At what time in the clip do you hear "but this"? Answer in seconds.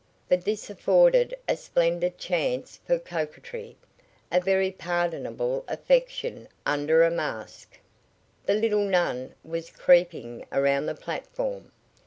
0.27-0.67